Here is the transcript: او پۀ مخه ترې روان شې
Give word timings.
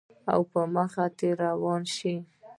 او 0.33 0.41
پۀ 0.51 0.61
مخه 0.75 1.05
ترې 1.17 1.29
روان 1.43 1.81
شې 1.95 2.15